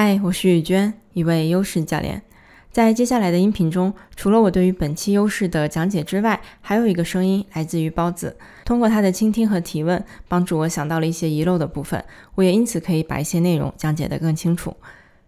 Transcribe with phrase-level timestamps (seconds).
[0.00, 2.22] 嗨，我是雨娟，一位优势教练。
[2.70, 8.36] 在接下来的音频中，除了我对于本期优势的讲解之外，还有一个声音来自于包子。
[8.64, 12.04] 通过他的倾听和提问，帮助我想到了一些遗漏的部分，
[12.36, 14.76] 我也因此可以把一些内容讲解得更清楚。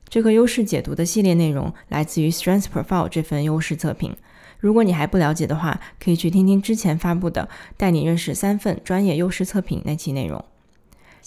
[0.09, 4.17] 这个优势解读的系列内容来自于 Strength Profile 这份优势测评。
[4.61, 7.43] 如果你还不了解的话，可以去听听之前发布的
[7.77, 10.45] 《带你认识三份专业优势测评》那期内容。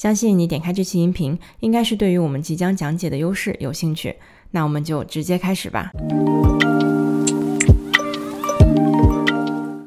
[0.04, 4.18] 相信你点开这期音频，应该是对于我们即将讲解的优势有兴趣。
[4.52, 5.92] 那我们就直接开始吧。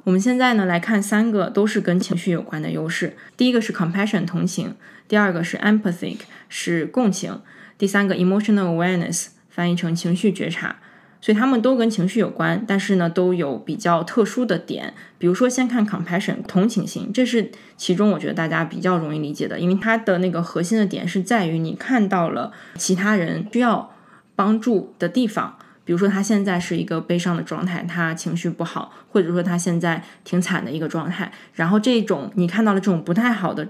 [0.05, 3.15] 我们现在呢来看三个都是跟情绪有关的优势。
[3.37, 4.75] 第一个是 compassion 同情，
[5.07, 7.43] 第二个是 empathic 是共情，
[7.77, 10.77] 第三个 emotional awareness 翻译成情绪觉察。
[11.21, 14.95] 所以他们都跟情绪有关，但是呢都有比较特殊的点。
[15.19, 23.91] 比如说，先看 compassion 同情心，这是其中我觉得大家比较容易理解的，因为它的那个核心的点是在于你看到了其他人需要
[24.35, 25.57] 帮助的地方。
[25.85, 31.31] 比如说，他现在是一个悲伤的状态，他情绪不好，或者说他现在挺惨的一个状态。
[31.55, 33.69] 然后这种你看到了这种不太好的。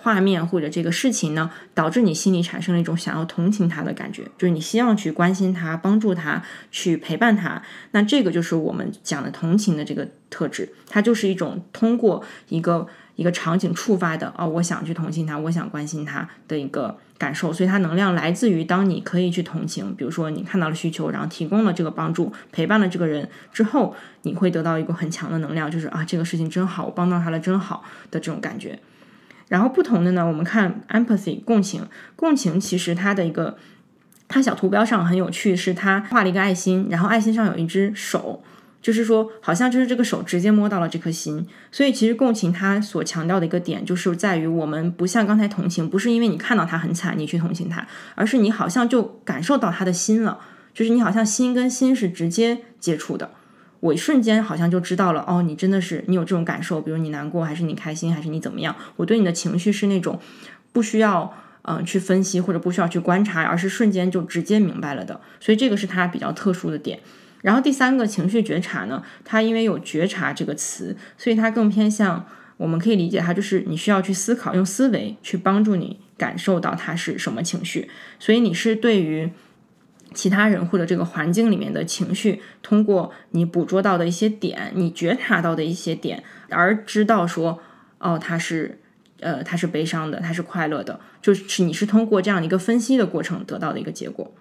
[0.00, 7.62] 画面或者这个事情呢，导致你心里产生了一种想要同情他的感觉，就是你希望去关心他、帮助他、去陪伴他。
[7.90, 17.52] 那这个就是我们讲的同情的这个特质，它就是一种通过一个一个场景触发的哦，我想去同情他，我想关心他的一个感受。
[17.52, 27.82] 所以它能量来自于当你可以去同情，比如说你看到了需求，然后提供了这个帮助、陪伴了这个人之后，你会得到一个很强的能量，就是啊，这个事情真好，我帮到他了，真好
[28.12, 28.78] 的这种感觉。
[29.48, 33.56] 然后不同的呢，我们看 empathy 共情，共情其实它的一个，
[34.28, 38.42] 它小图标上很有趣，是它画了一个爱心，然后爱心上有一只手，
[38.82, 41.46] 就是说好像就是这个手直接摸到了这颗心。
[41.72, 50.38] 所以其实共情它所强调的一个点，就是在于我们不像刚才同情，不是因为你看到他很惨你去同情他，而是你好像就感受到他的心了，
[50.74, 53.30] 就是你好像心跟心是直接接触的。
[53.80, 58.74] 我瞬间好像就知道了，哦，你真的是你有这种感受，比如你难过，还是你开心，还是你怎么样？
[58.96, 60.18] 我对你的情绪是那种
[60.72, 61.32] 不需要
[61.62, 65.20] 嗯去分析或者不需要去观察，而是瞬间就直接明白了的。
[65.38, 66.98] 所以这个是它比较特殊的点。
[67.42, 72.26] 然后第三个情绪觉察呢，它因为有觉察这个词，所以它更偏向
[72.56, 77.88] 我们可以理解它就是你需要去思考，用思维去帮助你感受到它是什么情绪。
[78.18, 79.30] 所以你是对于。
[80.14, 87.60] 其他人或者这个环境里面的情绪，通过你捕捉到的一些点，你觉察到的一些点，而知道说，
[87.98, 88.80] 哦，他是，
[89.20, 94.32] 呃，他是悲伤的，他是快乐的，就是你是通过这样的一个分析的过程得到的一个结果。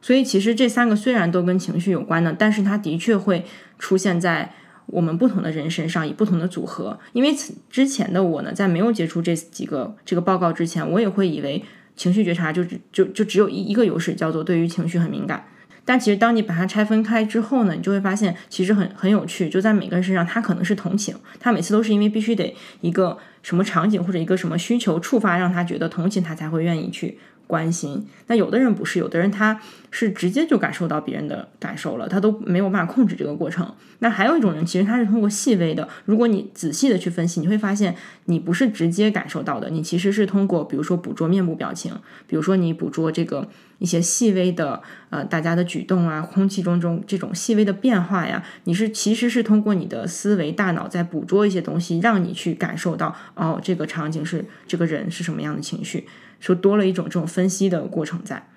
[0.00, 3.44] 所以其实这三个虽然都跟情绪有关的，但是它的确会
[3.78, 4.52] 出现在
[4.86, 6.98] 我们不同的人身上，以不同的组合。
[7.12, 11.64] 因为此之前的我呢，在没有接触这几个这个报告之前，我也会以为。
[12.02, 15.46] 情绪觉察就只就就只有一一个优势，叫做对于情绪很敏感。
[15.84, 19.48] 但其实当你把它拆分开之后呢，你就会发现其实很很有趣。
[19.48, 27.18] 就在每个人身上，他可能是同情，他每次都是因为必须得一个什么场景或者一个什么需求触发，让他觉得同情，他才会愿意去。
[27.52, 33.74] 关心，那有的人不是，有的人他是直接就感受到别人的感受了，他都没有办法控制这个过程。
[33.98, 41.92] 那还有一种人，其实他是通过细微的，如果你仔细的去分析，你会发现你不是直接感受到的，你其实是通过，比如说捕捉面部表情，
[42.26, 43.46] 比如说你捕捉这个
[43.82, 56.06] 一些细微的呃大家的举动啊，空气中中这种细微的变化呀，你是其实是通过你的思维大脑在捕捉一些东西，让你去感受到哦，这个场景是这个人是什么样的情绪。
[56.38, 58.48] 说多了一种这种分析的过程在，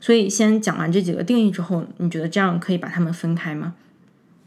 [0.00, 3.74] 所以先讲完这几个定义之后，你觉得这样可以把它们分开吗？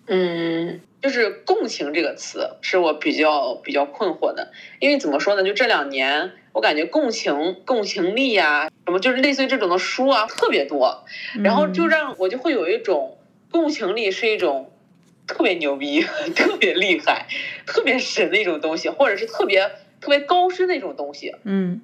[0.07, 5.43] 嗯，就是共情这个词是我比较比较困惑的，因为怎么说呢？
[5.43, 11.03] 就这两年，我感觉共情、共情力呀，什么就是类似于这种的书啊特别多，
[11.43, 13.17] 然后就让我就会有一种
[13.51, 14.71] 共情力是一种
[15.27, 16.01] 特别牛逼、
[16.35, 17.27] 特别厉害、
[17.65, 19.69] 特别神的一种东西，或者是特别
[19.99, 21.35] 特别高深的一种东西。
[21.43, 21.81] 嗯。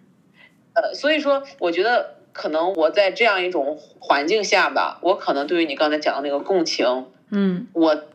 [0.75, 8.05] 呃，所以说，我觉得可能我在这样一种环境下吧，我可能对于你刚才讲的那个共情，嗯，我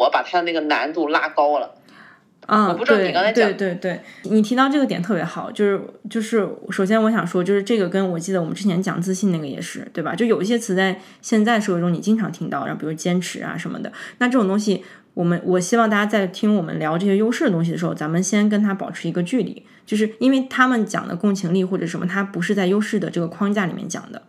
[0.00, 1.74] 我把它的那个难度拉高了。
[2.46, 10.14] 啊，我不知道你刚才讲，对对对，你提到这个点特别好，就是就是，首先我想说，就是这个跟我记得我们之前讲自信那个也是，对吧？
[10.14, 14.82] 就有一些词在现在社会中你经常听到，然后比如坚持啊什么的，那这种东西。
[15.12, 24.22] 我们我希望大家在听我们聊这些优势的东西的时候，咱们先跟他保持一个距离，就是因为他们讲的共情力或者什么，他不是在优势的这个框架里面讲的，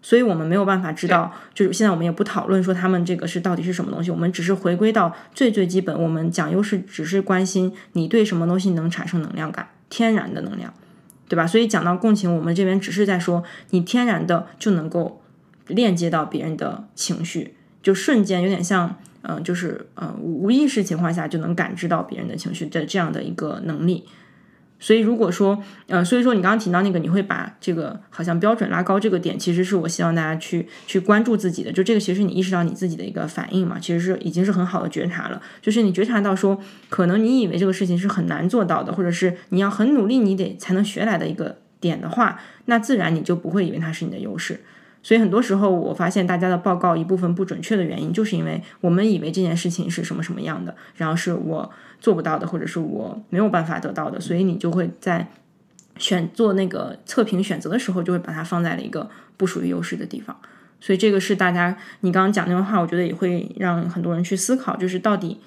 [0.00, 1.32] 所以我们没有办法知道。
[1.54, 6.00] 就是现在我们也不讨论说他们这个是到底是什么东西，我们只是回归到最最基本。
[6.00, 10.72] 我们讲优势，只是关心你对什么东西能产生能量感，天然的能量，
[11.28, 11.46] 对吧？
[11.46, 15.22] 所以讲到共情，我们这边只是在说，你天然的就能够
[15.66, 24.04] 链接到别人的情绪，就瞬间有点像，嗯，就是呃无意识情况下就能感知到别人的情绪的这样的一个能力。
[24.80, 44.60] 所以如果说，呃，所以说你刚刚提到那个，你会把这个好像标准拉高这个点，其实是我希望大家去去关注自己的，就这个其实你意识到你自己的一个反应嘛，其实是已经是很好的觉察了，就是你觉察到说，可能你以为这个事情是很难做到的，或者是你要很努力你得才能学来的一个点的话，那自然你就不会以为它是你的优势。
[45.00, 55.28] 所以很多时候，我发现大家的报告一部分不准确的原因，就是因为我们以为这件事情是什么什么样的，然后是我做不到的，或者是我没有办法得到的，所以你就会在
[55.96, 60.36] 选做那个测评选择的时候，就会把它放在了一个不属于优势的地方。
[60.80, 65.40] 所以这个是大家你刚刚讲那段话，我觉得也会让很多人去思考，就是到底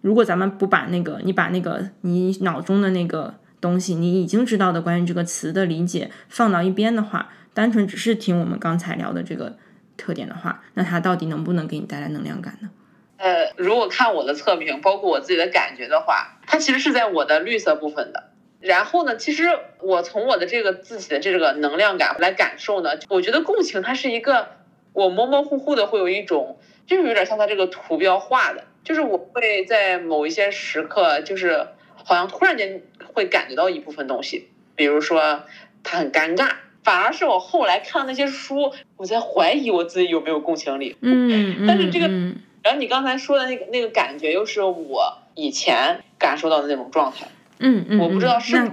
[0.00, 7.28] 如果咱们不把那个你把那个你脑中的那个东西，你已经知道的关于这个词的理解放到一边的话。
[7.54, 9.56] 单纯只是听我们刚才聊的这个
[9.96, 12.70] 特点的话，那它到底能不能给你带来能量感呢？
[13.18, 18.30] 呃，如果看我的测评，包括我自己的感觉的话，它其实是在我的绿色部分的。
[18.60, 19.50] 然后呢，其实
[19.80, 24.48] 我从我的这个自己的这个能量感来感受呢，我觉得共情它是一个
[24.92, 31.68] 我模模糊糊的会有一种，就是有点像它这个图标画的，就是我会在某一些时刻，就是
[32.04, 32.82] 好像突然间
[33.12, 35.44] 会感觉到一部分东西，比如说
[35.82, 36.50] 他很尴尬。
[36.84, 40.96] 反而是我后来看那些书，我在怀疑我自己有没有共情力。
[41.02, 42.08] 嗯，但是这个，
[42.68, 47.26] 然后你刚才说的那个那个感觉，又是我以前感受到的那种状态。
[47.60, 48.70] 嗯嗯，我不知道是，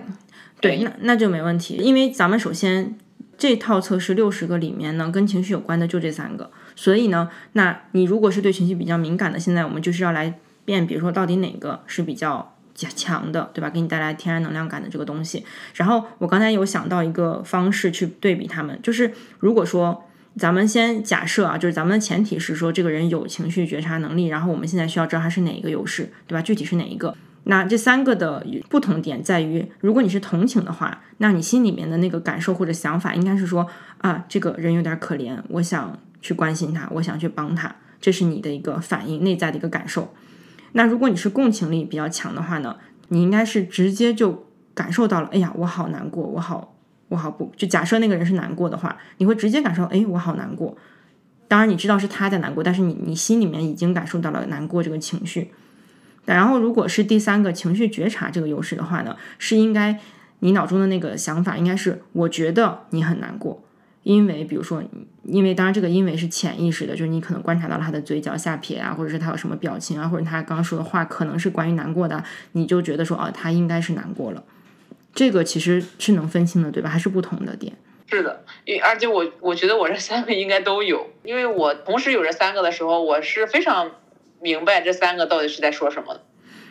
[0.60, 2.98] 对，那那就没问题，因为咱们首先
[3.38, 12.52] 这套测试六十个里面呢，跟情绪有关的就这三个，所以呢，那你如果是对情绪比较敏感的，现在我们就是要来辨，比如说到底哪个是比较。
[12.78, 13.70] 强的，对吧？
[13.70, 15.46] 给你带来天然能量感的这个东西。
[15.76, 20.04] 然后我刚才有想到一个方式去对比他们，就是如果说
[20.38, 26.42] 咱们先假设啊，就是咱们的前提是说这个人有情绪觉察能力，然后我们现在需要知道他是哪一个优势，对吧？
[26.42, 27.16] 具体是哪一个？
[27.46, 33.68] 那这三个的不同点在于，如果你是同情的话，那你心里面的那个感受或者想法应该是说
[34.00, 40.14] 啊，这个人有点可怜，我想去关心他，我想去帮他，这是你的一个反应，内在的一个感受。
[40.74, 42.76] 那如果你是共情力比较强的话呢，
[43.10, 46.75] 你应该是直接就感受到了，哎呀，我好难过，我好，
[47.16, 50.78] 我好不，就假设那个人是难过的话，你会直接感受，哎，我好难过。
[51.48, 55.52] 当然你知道是他在难过，但是你你心里面已经感受到了难过这个情绪。
[56.26, 59.98] 然后如果是第三个情绪觉察这个优势的话呢，是应该
[60.40, 63.64] 你脑中的那个想法应该是，我觉得你很难过。
[64.04, 64.84] 因为，比如说，
[65.24, 74.44] 因为当然这个因为是潜意识的，就是你可能观察到了他的嘴角下撇啊，或者是他有什么表情啊，或者他刚刚说的话可能是关于难过的，你就觉得说，哦，他应该是难过了。
[75.16, 76.90] 这个其实是能分清的，对吧？
[76.90, 77.74] 还是不同的点。
[78.08, 83.90] 是的，因而且我我觉得我这三个应该都有，因为我同时有这三个的时候，我是非常
[84.40, 86.22] 明白这三个到底是在说什么的。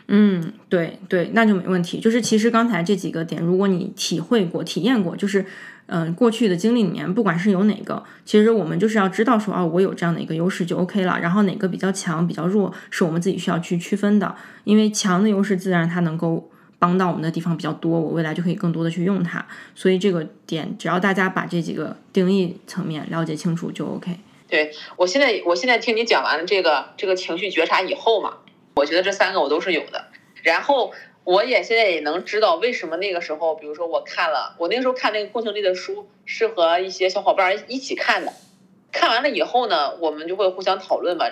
[0.07, 1.99] 嗯，对对，那就没问题。
[1.99, 5.45] 就是其实刚才这几个点，如果你体会过、体验过，就是。
[5.87, 11.21] 嗯，过去的经历里面，不管是有哪个，其实我们就是要知道说，哦，我有这样的一个优势就 OK 了。
[11.21, 14.35] 然后哪个比较强、比较弱，是我们自己需要去区分的。
[14.65, 16.51] 因为强的优势自然它能够
[16.85, 19.47] 帮到我们的地方比较多，我未来就可以更多的去用它。
[19.75, 24.19] 所以这个点，只要大家把这几个定义层面了解清楚就 OK。
[24.47, 28.37] 对我现在，我现在听你讲完了这个这个情绪觉察以后嘛，
[28.75, 30.09] 我觉得这三个我都是有的。
[30.43, 30.93] 然后。
[31.27, 38.31] 我也现在也能知道为什么那个时候，比如说我看了，我那个时候看那个共情力的书，是和一些小伙伴一起看的。
[38.93, 41.25] 看完了以后呢，我们就会互相讨论嘛，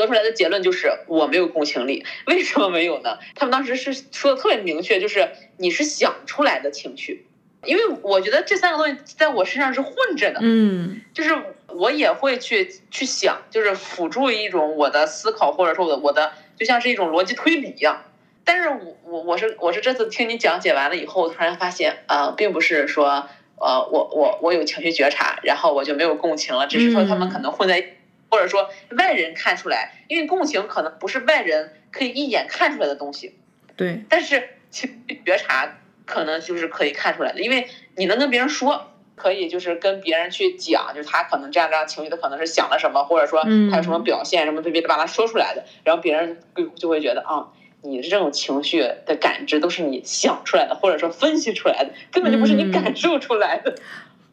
[0.00, 2.04] 得出来的结论就是我没有共情力。
[2.26, 3.18] 为什么没有呢？
[3.34, 7.26] 他们当时是说的特别明确，就是你是想出来的情绪。
[7.64, 11.34] 因为我觉得这三个东西在我身上是混着的，嗯，就是
[11.68, 18.02] 我也会去去想，就是辅助一种我的思考，或者说我的我的就像是一种逻辑推理一样。
[18.44, 23.26] 但是我我我是我是这次听你讲解完了以后，突然发现啊，并不是说
[23.58, 27.94] 呃我我我有情绪觉察，然后我就没有共情了，只是说他们可能混在，
[28.34, 33.36] 或者说外人看出来，因为共情可能不是外人可以一眼看出来的东西，
[33.76, 47.52] 对，但是情绪觉察可能就是可以看出来的，因为你能跟别人说，可以就是跟别人去讲，就是他可能这样这样情绪，他可能是想了什么，或者说他有什么表现什么，特别的把他说出来的，然后别人就就会觉得啊。
[47.86, 53.74] 你的这种情绪的感知都是你想出来的，或者说分析出来的，根本就不是你感受出来的。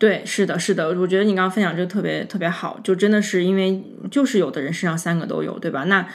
[0.02, 5.84] 对，是的，是的，我觉得你刚刚分享这个特别特别好，就真的是因为就是有的人身上三个都有，对吧？
[5.84, 6.08] 那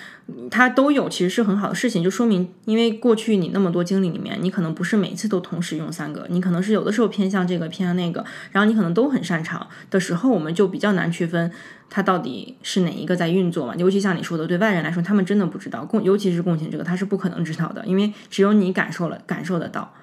[0.51, 11.53] 他都有其实是很好的事情，就说明因为过去你那么多经历里面，你可能不是每次都同时用三个，你可能是有的时候偏向这个偏向那个，然后你可能都很擅长的时候，我们就比较难区分
[11.89, 13.77] 它到底是哪一个在运作嘛。
[13.77, 19.95] 尤其像你说的，对外人来说，他们真的不知道共，尤其是共情这个，他是不可能知道的，因为只有你感受了，感受得到，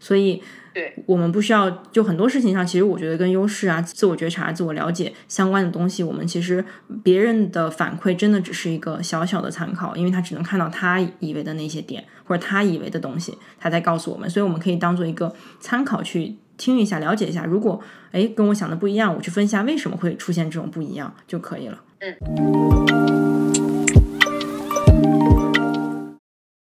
[0.00, 0.42] 所以。
[0.74, 6.64] 对我们不需要，就很多事情上，其实我觉得跟优势啊、自我觉察、自我了解相关的东西，我们其实
[7.02, 17.44] 别人的反馈真的只是一个小小的参考，因为他只能看到他以为的那些点或者他以为的东西，他在告诉我们，所以我们可以当做一个参考去听一下、了解一下。
[17.44, 17.80] 如果
[18.12, 21.80] 哎跟我想的不一样，我去分析下为什么会出现这种不一样就可以了。
[22.00, 23.07] 嗯。